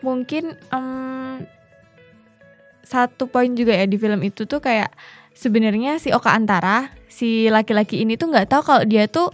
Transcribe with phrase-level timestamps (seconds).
[0.00, 1.46] mungkin em,
[2.86, 4.88] satu poin juga ya di film itu tuh kayak
[5.36, 9.28] sebenarnya si Oka Antara si laki-laki ini tuh nggak tahu kalau dia tuh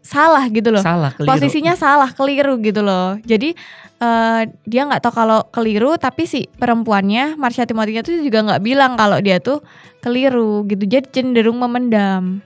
[0.00, 0.82] salah gitu loh.
[0.82, 1.28] Salah, keliru.
[1.28, 3.20] posisinya salah keliru gitu loh.
[3.22, 3.52] Jadi
[4.00, 8.96] eh, dia nggak tahu kalau keliru tapi si perempuannya Marsha Timothy itu juga nggak bilang
[8.96, 9.60] kalau dia tuh
[10.00, 10.88] keliru gitu.
[10.88, 12.40] Jadi cenderung memendam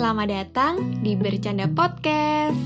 [0.00, 2.56] selamat datang di Bercanda Podcast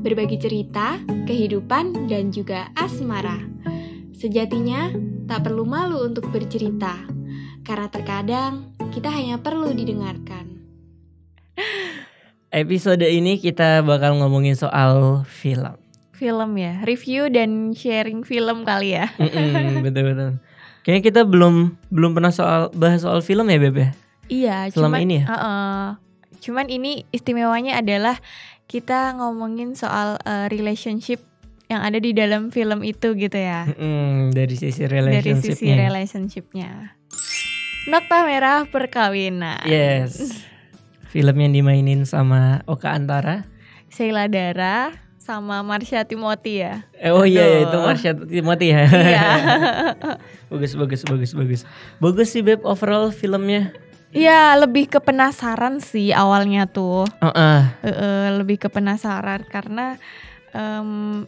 [0.00, 0.96] Berbagi cerita,
[1.28, 3.44] kehidupan, dan juga asmara
[4.16, 4.88] Sejatinya,
[5.28, 6.96] tak perlu malu untuk bercerita
[7.60, 10.64] Karena terkadang, kita hanya perlu didengarkan
[12.64, 15.76] Episode ini kita bakal ngomongin soal film.
[16.16, 20.40] Film ya, review dan sharing film kali ya Mm-mm, betul-betul.
[20.88, 23.90] Kayaknya kita belum belum pernah soal bahas soal film ya, Beb ya?
[24.32, 25.24] Iya, Selama cuman, ini ya?
[25.28, 26.07] Heeh.
[26.40, 28.18] Cuman ini istimewanya adalah
[28.68, 31.24] kita ngomongin soal eh, relationship
[31.68, 36.98] yang ada di dalam film itu gitu ya Mm-mm, dari sisi dari sisi relationship relationshipnya.
[37.88, 39.64] Nokta merah perkawinan.
[39.64, 40.44] Yes.
[41.08, 43.48] Film yang dimainin sama Oka Antara.
[43.88, 46.84] Sheila Dara sama Marsha Timothy ya.
[47.00, 47.76] Eh, oh iya, iya, itu.
[47.80, 48.84] Marsha Timothy ya.
[48.92, 49.28] Iya.
[50.52, 51.60] bagus, bagus, bagus, bagus.
[51.96, 53.72] Bagus sih Beb overall filmnya.
[54.08, 57.04] Iya, lebih ke penasaran sih awalnya tuh.
[57.20, 57.76] Oh, ah.
[57.84, 60.00] Eh, eh, lebih ke penasaran karena
[60.56, 61.24] em,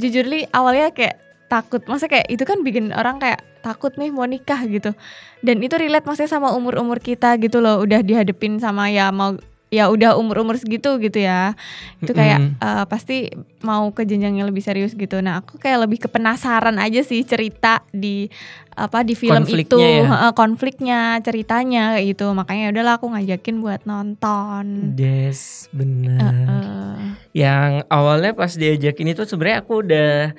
[0.00, 1.20] jujur li awalnya kayak
[1.52, 1.84] takut.
[1.84, 4.96] Masa kayak itu kan bikin orang kayak takut nih mau nikah gitu.
[5.44, 7.84] Dan itu relate maksudnya sama umur-umur kita gitu loh.
[7.84, 9.36] Udah dihadepin sama ya mau
[9.66, 11.58] ya udah umur-umur segitu gitu ya.
[11.98, 12.62] Itu kayak Mm-mm.
[12.62, 13.30] eh, pasti
[13.66, 15.18] mau ke jenjang yang lebih serius gitu.
[15.18, 18.30] Nah, aku kayak lebih ke penasaran aja sih cerita di
[18.76, 20.04] apa di film itu, Konfliknya ya?
[20.04, 22.28] Heeh, konfliknya, ceritanya gitu.
[22.36, 24.94] Makanya udahlah aku ngajakin buat nonton.
[24.94, 26.30] Yes, benar.
[26.30, 26.94] Heeh.
[27.32, 30.36] Yang awalnya pas diajakin itu sebenarnya aku udah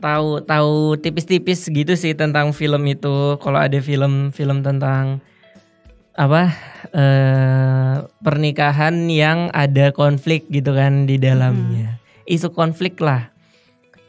[0.00, 3.36] tahu tahu tipis-tipis gitu sih tentang film itu.
[3.42, 5.20] Kalau ada film-film tentang
[6.14, 6.52] apa
[6.90, 12.00] eh pernikahan yang ada konflik gitu kan di dalamnya.
[12.26, 13.30] Isu konflik lah.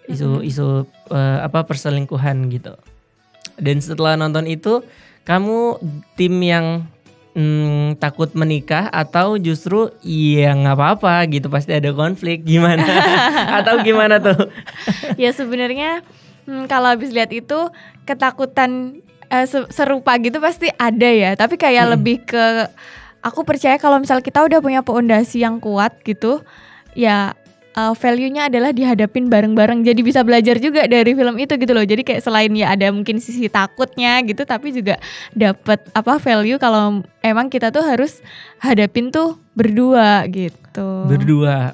[0.10, 0.50] Isu Mm-mm.
[0.50, 0.68] isu
[1.14, 2.74] eh, apa perselingkuhan gitu.
[3.62, 4.82] Dan setelah nonton itu
[5.24, 5.78] kamu
[6.18, 6.90] tim yang
[7.36, 12.84] hmm, takut menikah atau justru ya nggak apa-apa gitu pasti ada konflik gimana
[13.62, 14.50] atau gimana tuh
[15.16, 16.04] ya sebenarnya
[16.48, 17.72] hmm, kalau habis lihat itu
[18.04, 19.00] ketakutan
[19.44, 21.32] se- serupa gitu pasti ada ya.
[21.34, 21.94] Tapi kayak Hmm.
[21.96, 22.46] lebih ke
[23.22, 26.44] aku percaya kalau misal kita udah punya pondasi yang kuat gitu
[26.92, 27.32] ya
[27.72, 29.88] eh, value-nya adalah dihadapin bareng-bareng.
[29.88, 31.88] Jadi bisa belajar juga dari film itu gitu loh.
[31.88, 35.00] Jadi kayak selain ya ada mungkin sisi takutnya gitu tapi juga
[35.32, 38.20] dapat apa value kalau emang kita tuh harus
[38.60, 41.08] hadapin tuh berdua gitu.
[41.08, 41.72] Berdua.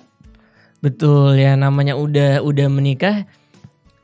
[0.77, 3.25] Betul ya namanya udah udah menikah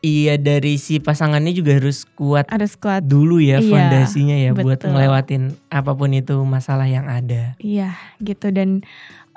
[0.04, 4.78] iya dari si pasangannya juga harus kuat harus kuat dulu ya Iya, fondasinya ya buat
[4.78, 4.92] betul.
[4.92, 8.84] ngelewatin apa pun itu masalah yang ada Iya gitu dan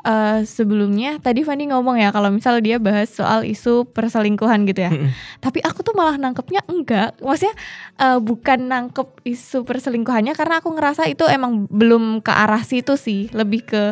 [0.03, 4.91] eh, sebelumnya tadi Fanny ngomong ya kalau misal dia bahas soal isu perselingkuhan gitu ya.
[5.39, 7.19] Tapi aku tuh malah nangkepnya enggak.
[7.19, 7.55] Maksudnya
[7.99, 13.27] eh, bukan nangkep isu perselingkuhannya karena aku ngerasa itu emang belum ke arah situ sih,
[13.35, 13.83] lebih ke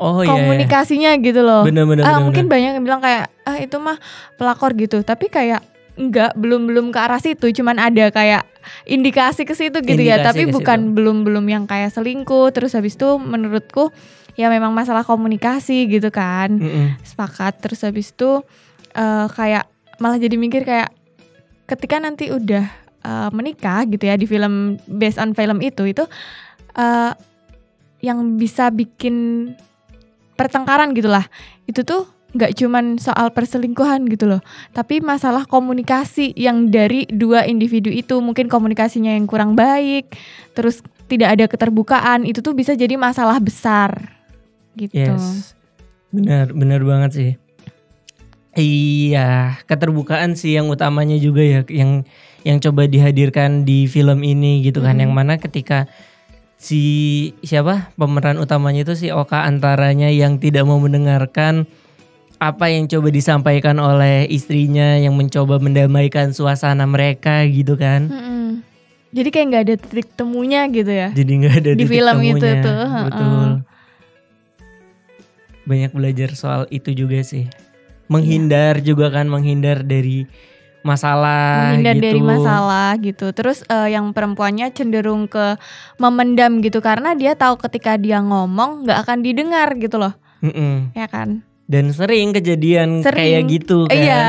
[0.00, 0.32] oh iya, iya.
[0.32, 1.68] komunikasinya gitu loh.
[1.68, 2.24] bener-bener Ah, bener-bener.
[2.24, 4.00] mungkin banyak yang bilang kayak ah itu mah
[4.40, 5.60] pelakor gitu, tapi kayak
[5.92, 8.48] enggak belum belum ke arah situ, cuman ada kayak
[8.88, 10.94] indikasi ke situ gitu ya, Indikasi tapi ke bukan situ.
[10.96, 12.48] belum belum yang kayak selingkuh.
[12.54, 13.92] Terus habis itu menurutku
[14.32, 16.96] ya memang masalah komunikasi gitu kan, Mm-mm.
[17.04, 17.60] sepakat.
[17.60, 18.40] Terus habis itu
[18.96, 19.68] eh, kayak
[20.00, 20.90] malah jadi mikir kayak
[21.68, 22.64] ketika nanti udah
[23.04, 26.04] eh, menikah gitu ya di film based on film itu itu
[26.78, 27.12] eh,
[28.02, 29.46] yang bisa bikin
[30.34, 31.22] pertengkaran gitulah
[31.70, 34.40] itu tuh nggak cuman soal perselingkuhan gitu loh
[34.72, 40.16] tapi masalah komunikasi yang dari dua individu itu mungkin komunikasinya yang kurang baik
[40.56, 40.80] terus
[41.12, 44.16] tidak ada keterbukaan itu tuh bisa jadi masalah besar
[44.76, 45.52] gitu Yes.
[46.12, 47.30] Benar, benar banget sih.
[48.52, 52.04] Iya, keterbukaan sih yang utamanya juga ya yang
[52.44, 55.08] yang coba dihadirkan di film ini gitu kan Mm.
[55.08, 55.88] yang mana ketika
[56.60, 56.82] si
[57.40, 61.64] siapa pemeran utamanya itu si Oka antaranya yang tidak mau mendengarkan
[62.42, 68.10] apa yang coba disampaikan oleh istrinya yang mencoba mendamaikan suasana mereka gitu kan.
[68.10, 68.66] Mm-mm.
[69.14, 72.42] jadi kayak nggak ada titik temunya gitu ya Jadi nggak ada Di titik film itu
[72.42, 72.64] temunya.
[72.66, 73.04] tuh, heeh.
[73.06, 73.48] Betul.
[75.62, 77.46] Banyak belajar soal itu juga sih.
[78.10, 80.26] Menghindar juga kan menghindar dari
[80.82, 82.04] masalah menghindar gitu.
[82.10, 83.26] dari masalah gitu.
[83.30, 85.54] Terus eh, yang perempuannya cenderung ke
[85.96, 90.12] memendam gitu karena dia tahu ketika dia ngomong nggak akan didengar gitu loh,
[90.42, 90.90] Mm-mm.
[90.98, 91.46] ya kan?
[91.72, 93.16] Dan sering kejadian Sering.
[93.16, 93.96] kayak gitu kan.
[93.96, 94.20] Iya,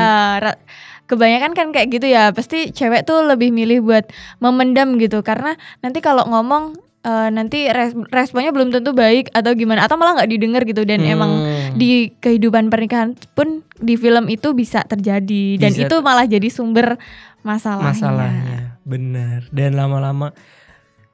[1.04, 2.32] kebanyakan kan kayak gitu ya.
[2.32, 4.08] Pasti cewek tuh lebih milih buat
[4.38, 9.84] memendam gitu karena nanti kalau ngomong eh, nanti res- responnya belum tentu baik atau gimana
[9.84, 11.76] atau malah nggak didengar gitu dan emang Hmm.
[11.76, 16.96] di kehidupan pernikahan pun di film itu bisa terjadi dan Bisa itu malah jadi sumber
[17.42, 17.92] masalahnya.
[17.92, 20.32] masalahnya benar dan lama-lama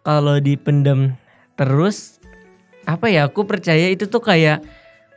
[0.00, 1.18] kalau dipendam
[1.54, 2.22] terus
[2.84, 4.62] apa ya aku percaya itu tuh kayak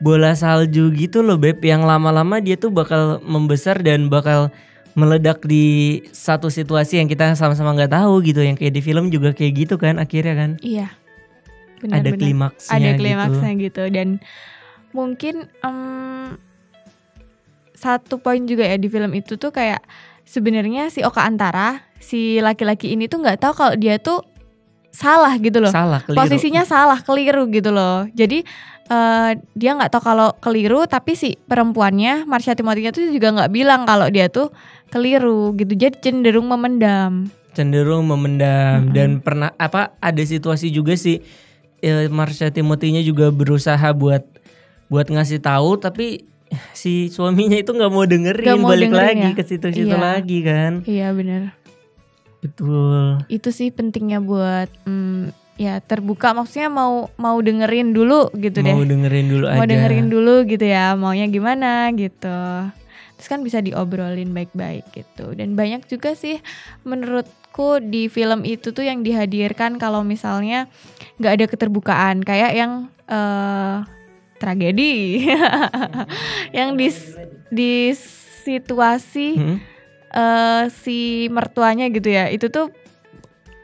[0.03, 4.51] bola salju gitu loh beb yang lama-lama dia tuh bakal membesar dan bakal
[4.93, 9.31] meledak di satu situasi yang kita sama-sama nggak tahu gitu yang kayak di film juga
[9.31, 10.91] kayak gitu kan akhirnya kan Iya.
[11.87, 12.19] ada Benar-benar.
[12.19, 12.99] klimaksnya ada gitu.
[13.01, 13.83] klimaksnya gitu.
[13.89, 14.07] dan
[14.93, 15.35] mungkin
[15.65, 16.37] em,
[17.73, 19.81] satu poin juga ya di film itu tuh kayak
[20.23, 24.21] sebenarnya si Oka Antara si laki-laki ini tuh nggak tahu kalau dia tuh
[24.93, 28.45] salah gitu loh salah keliru posisinya salah keliru gitu loh jadi
[28.85, 33.83] eh, dia nggak tahu kalau keliru tapi si perempuannya Marsha Timothy tuh juga nggak bilang
[33.83, 34.49] kalau dia tuh
[34.87, 38.93] keliru gitu jadi cenderung memendam cenderung memendam Mm-mm.
[38.93, 41.21] dan pernah apa ada situasi juga sih
[41.79, 44.25] eh, Marsha Timothy-nya juga berusaha buat
[44.87, 46.25] buat ngasih tahu tapi
[46.71, 49.33] si suaminya itu nggak mau dengerin Nggak mau balik dengerin lagi ya?
[49.33, 49.97] ke situ-situ Iya.
[49.97, 51.57] lagi kan iya bener
[52.39, 56.33] betul itu sih pentingnya buat mm, ya terbuka.
[56.33, 58.73] Maksudnya mau mau dengerin dulu gitu deh.
[58.73, 59.69] mau dengerin dulu mau aja.
[59.69, 62.39] dengerin dulu gitu ya maunya gimana gitu.
[63.17, 65.31] Terus kan bisa diobrolin baik-baik gitu.
[65.37, 66.41] Dan banyak juga sih
[66.83, 70.67] menurutku di film itu tuh yang dihadirkan kalau misalnya
[71.21, 72.25] nggak ada keterbukaan.
[72.25, 72.71] Kayak yang
[73.07, 73.77] eh
[74.41, 75.23] tragedi.
[76.57, 76.87] Yang di
[77.47, 77.73] di
[78.43, 79.57] situasi Hmm?
[80.11, 82.27] eh si mertuanya gitu ya.
[82.27, 82.67] Itu tuh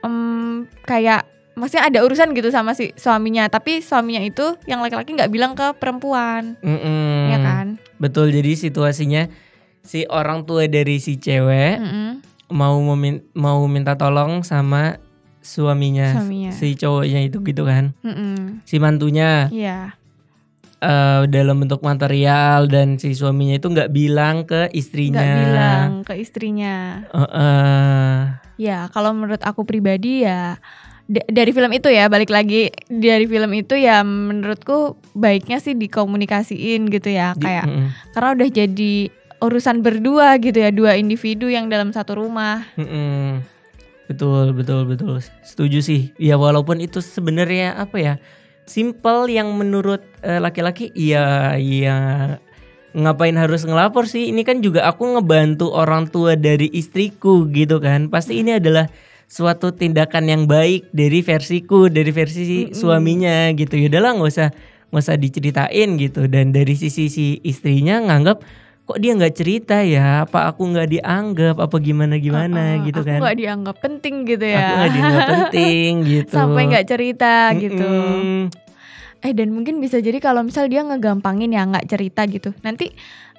[0.08, 1.28] em, kayak
[1.60, 5.76] maksudnya ada urusan gitu sama si suaminya tapi suaminya itu yang laki-laki nggak bilang ke
[5.76, 7.28] perempuan Mm-mm.
[7.28, 7.68] ya kan
[7.98, 9.28] betul jadi situasinya
[9.82, 12.10] si orang tua dari si cewek Mm-mm.
[12.50, 14.98] mau memin- mau minta tolong sama
[15.40, 16.52] suaminya, Suaminya.
[16.52, 18.64] si cowoknya itu gitu kan Mm-mm.
[18.64, 19.96] si mantunya Iya
[20.80, 25.16] eh, dalam bentuk material dan si suaminya itu nggak bilang ke istrinya.
[25.18, 28.16] nggak bilang ke istrinya Eh, eh,
[28.58, 30.60] ya kalau menurut aku pribadi ya
[31.10, 32.70] da- dari film itu ya balik lagi.
[32.88, 38.94] Dari film itu ya menurutku baiknya sih dikomunikasiin gitu ya kayak mm-mm, karena udah jadi
[39.42, 42.64] urusan berdua gitu ya dua individu yang dalam satu rumah.
[42.78, 43.42] Mm-mm.
[44.10, 45.22] betul betul betul.
[45.46, 46.02] Setuju sih.
[46.18, 48.14] Ya walaupun itu sebenarnya apa ya
[48.66, 51.98] simple yang menurut eh, laki-laki iya iya.
[52.90, 54.34] Ngapain harus ngelapor sih?
[54.34, 58.10] Ini kan juga aku ngebantu orang tua dari istriku gitu kan.
[58.10, 58.90] Pasti ini adalah
[59.30, 62.74] suatu tindakan yang baik dari versiku dari versi si Mm-mm.
[62.74, 63.78] suaminya gitu.
[63.78, 64.50] Ya udahlah nggak usah
[64.90, 66.26] nggak usah diceritain gitu.
[66.26, 68.42] Dan dari sisi si istrinya nganggap
[68.90, 70.26] kok dia nggak cerita ya?
[70.26, 71.56] Apa aku nggak dianggap?
[71.62, 72.82] Apa gimana gimana?
[72.82, 73.20] Uh-uh, gitu aku kan.
[73.22, 76.34] nggak dianggap penting gitu aku ya nggak dianggap penting gitu.
[76.34, 77.86] Sampai nggak cerita gitu.
[77.86, 78.42] Mm-mm.
[79.20, 82.50] eh dan mungkin bisa jadi kalau misal dia ngegampangin ya nggak cerita gitu.
[82.66, 82.90] Nanti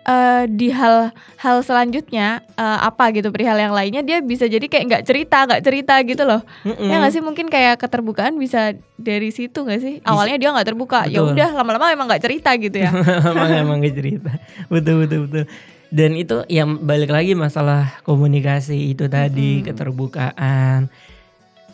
[0.07, 4.85] eh, di hal hal selanjutnya eh, apa gitu perihal yang lainnya dia bisa jadi kayak
[4.89, 6.41] nggak cerita nggak cerita gitu loh.
[6.65, 6.89] Mm-mm.
[6.89, 7.23] ya nggak sih?
[7.25, 9.95] Mungkin kayak keterbukaan bisa dari situ nggak sih?
[10.05, 11.05] Awalnya dia nggak terbuka.
[11.09, 12.91] Ya udah lama-lama emang nggak cerita gitu ya.
[13.31, 14.31] Emang emang gak cerita.
[14.69, 15.45] Betul betul betul.
[15.91, 19.67] Dan itu yang balik lagi masalah komunikasi itu tadi Mm-mm.
[19.67, 20.87] keterbukaan.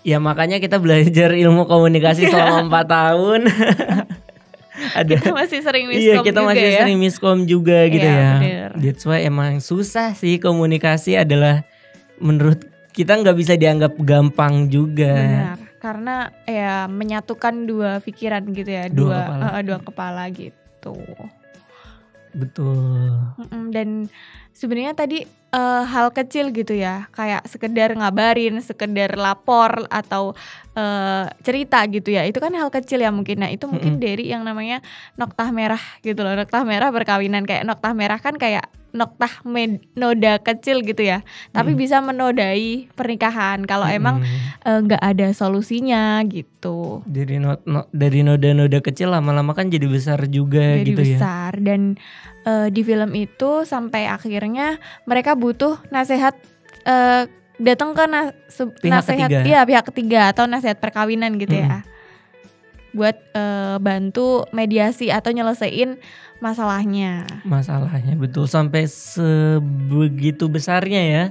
[0.07, 3.41] Ya makanya kita belajar ilmu komunikasi selama empat tahun
[4.95, 5.13] ada.
[5.13, 6.79] Kita masih sering miskom iya kita juga masih ya.
[6.81, 8.31] sering miskom juga gitu Iya, ya.
[8.37, 8.71] bener.
[8.79, 11.65] that's why emang susah sih komunikasi adalah
[12.17, 15.13] menurut kita nggak bisa dianggap gampang juga.
[15.13, 19.47] Benar karena ya menyatukan dua pikiran gitu ya Dua dua kepala.
[19.47, 20.97] eh, dua kepala gitu.
[22.33, 23.13] Betul.
[23.71, 24.11] Dan
[24.51, 25.25] sebenarnya tadi
[25.57, 27.09] eh, hal kecil gitu ya.
[27.17, 30.37] Kayak sekedar ngabarin sekedar lapor atau
[30.77, 32.29] eh, cerita gitu ya.
[32.29, 33.41] Itu kan hal kecil ya mungkin.
[33.41, 34.85] Nah itu mungkin dari yang namanya
[35.17, 36.37] noktah merah gitu loh.
[36.37, 41.71] Noktah merah perkawinan kayak noktah merah kan kayak noktah med- noda kecil gitu ya tapi
[41.71, 41.79] Mm.
[41.79, 44.65] bisa menodai pernikahan kalau emang Mm-mm.
[44.65, 50.25] eh, nggak ada solusinya gitu dari no- no- dari noda-noda kecil lama-lama kan jadi besar
[50.27, 52.01] juga jadi gitu ya besar dan
[52.43, 56.35] eh, di film itu sampai akhirnya mereka butuh nasehat
[56.83, 59.45] eh, datang ke na- se- Pihak nasehat ketiga.
[59.45, 61.63] iya pihak ketiga atau nasehat perkawinan gitu Mm.
[61.63, 61.79] ya
[62.97, 66.01] buat eh, bantu mediasi atau nyelesain
[66.41, 67.29] masalahnya.
[67.45, 71.25] Masalahnya betul sampai sebegitu besarnya ya.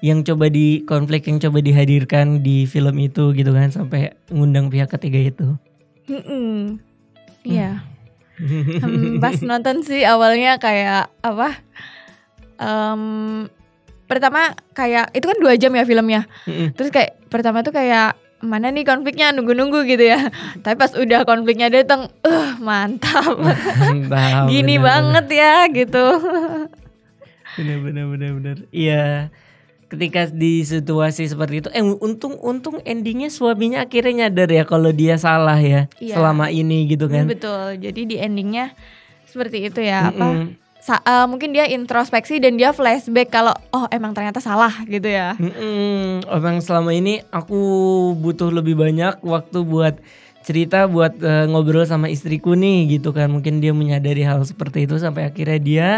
[0.00, 4.88] Yang coba di konflik yang coba dihadirkan di film itu gitu kan sampai ngundang pihak
[4.92, 5.48] ketiga itu.
[6.08, 6.80] Mm-mm.
[7.44, 7.84] Iya.
[8.40, 11.60] Hmm, pas nonton sih awalnya kayak apa?
[12.56, 13.02] Em,
[14.08, 16.24] pertama kayak itu kan dua jam ya filmnya.
[16.48, 16.72] Mm-mm.
[16.72, 20.32] Terus kayak pertama tuh kayak mana nih konfliknya nunggu-nunggu gitu ya.
[20.64, 23.36] Tapi pas udah konfliknya datang, eh mantap.
[23.80, 26.04] Mantap, Gini bener, banget ya gitu.
[27.58, 28.56] Bener bener bener bener.
[28.70, 29.28] Iya.
[29.90, 35.18] Ketika di situasi seperti itu, eh untung untung endingnya suaminya akhirnya nyadar ya kalau dia
[35.18, 36.14] salah ya Iya.
[36.14, 37.26] selama ini gitu kan.
[37.26, 37.82] Betul.
[37.82, 38.70] Jadi di endingnya
[39.26, 40.46] seperti itu ya apa?
[40.90, 45.38] Sa- eh, mungkin dia introspeksi dan dia flashback kalau oh emang ternyata salah gitu ya.
[45.38, 46.26] Mm-mm.
[46.26, 47.62] Emang selama ini aku
[48.18, 50.02] butuh lebih banyak waktu buat
[50.42, 53.30] cerita buat eh, ngobrol sama istriku nih gitu kan.
[53.30, 55.88] Mungkin dia menyadari hal seperti itu sampai akhirnya dia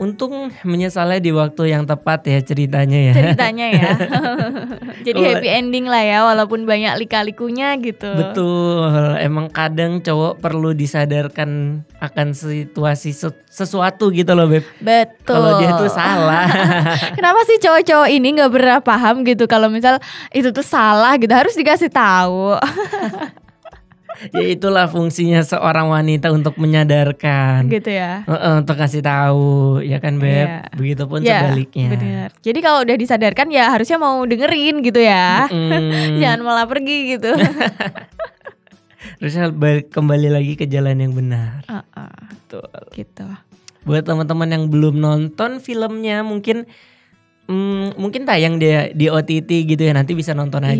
[0.00, 3.14] untung menyesalnya di waktu yang tepat ya ceritanya ya.
[3.14, 3.90] ceritanya ya.
[5.06, 8.06] Jadi happy ending lah ya walaupun banyak lika-likunya gitu.
[8.14, 14.64] Betul, emang kadang cowok perlu disadarkan akan situasi se- sesuatu gitu loh beb.
[14.78, 15.38] Betul.
[15.38, 16.46] Kalau dia tuh salah.
[17.18, 19.98] Kenapa sih cowok-cowok ini nggak pernah paham gitu kalau misal
[20.30, 22.54] itu tuh salah gitu harus dikasih tahu.
[24.30, 27.66] ya itulah fungsinya seorang wanita untuk menyadarkan.
[27.66, 28.22] gitu ya.
[28.54, 30.46] Untuk kasih tahu, ya kan beb.
[30.46, 30.70] Iya.
[30.72, 31.88] Begitupun Ya, sebaliknya.
[31.90, 32.28] Bener.
[32.38, 35.50] Jadi kalau udah disadarkan ya harusnya mau dengerin gitu ya.
[35.50, 37.34] Mm, Jangan malah pergi gitu.
[39.18, 39.50] Harusnya
[39.82, 41.62] kembali lagi ke jalan yang benar.
[41.66, 42.70] Heeh, Betul.
[42.94, 43.26] gitu.
[43.82, 46.66] Buat teman-teman yang belum nonton filmnya, mungkin
[47.52, 49.92] mm, mungkin tayang dia di OTT gitu ya.
[49.92, 50.72] Nanti bisa nonton aja.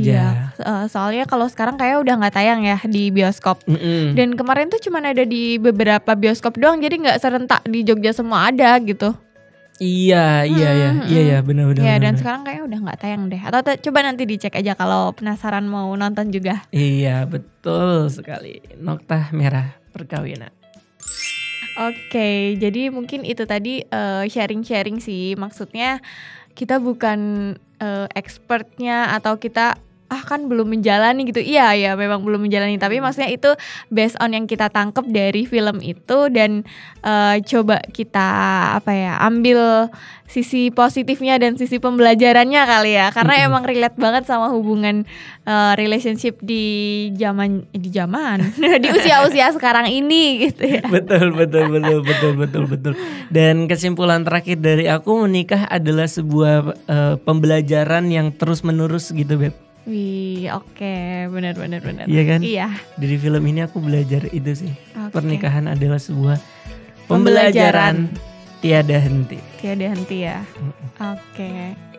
[0.56, 0.56] Iya.
[0.56, 3.60] Eh, soalnya kalau sekarang kayak udah nggak tayang ya di bioskop.
[3.68, 4.16] Mm-mm.
[4.16, 8.48] Dan kemarin tuh cuman ada di beberapa bioskop doang, jadi nggak serentak di Jogja semua
[8.48, 9.12] ada gitu.
[9.76, 11.26] Iya, iya, iya, Hmm, iya, hmm.
[11.26, 11.82] iya, benar-benar.
[11.82, 13.40] ya dan sekarang kayak udah nggak tayang deh.
[13.42, 16.62] Atau coba nanti dicek aja kalau penasaran mau nonton juga.
[16.70, 18.62] Iya, betul sekali.
[18.78, 20.54] Nokta merah perkawinan.
[21.72, 25.34] Oke, jadi mungkin itu tadi eh, sharing-sharing sih.
[25.34, 26.04] Maksudnya
[26.52, 29.80] kita bukan eh, expertnya atau kita
[30.12, 31.40] ah kan belum menjalani gitu.
[31.40, 32.76] Iya ya, memang belum menjalani.
[32.76, 33.56] Tapi maksudnya itu
[33.88, 36.68] based on yang kita tangkep dari film itu dan
[37.00, 38.28] eh, coba kita
[38.76, 39.88] apa ya ambil
[40.32, 43.12] sisi positifnya dan sisi pembelajarannya kali ya.
[43.12, 43.48] Karena Mm-mm.
[43.52, 45.08] emang relate banget sama hubungan
[45.44, 46.64] eh, relationship di
[47.16, 48.40] zaman eh, di zaman
[48.82, 50.84] di usia-usia sekarang ini gitu ya.
[50.88, 52.92] betul, betul, betul, betul, betul, betul.
[53.28, 59.71] Dan kesimpulan terakhir dari aku menikah adalah sebuah eh, pembelajaran yang terus menerus gitu, beb.
[59.82, 60.94] Wih, oke,
[61.34, 62.06] benar benar benar.
[62.06, 62.40] Iya kan?
[62.40, 62.68] Iya.
[62.94, 64.72] Dari film ini aku belajar itu sih.
[64.94, 65.10] oke.
[65.10, 66.38] Pernikahan adalah sebuah
[67.10, 68.06] Pembelajaran.
[68.08, 69.38] pembelajaran tiada henti.
[69.58, 70.38] tiada henti ya.
[71.02, 71.91] Oke.